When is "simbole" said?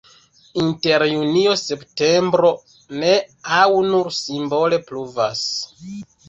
4.21-4.81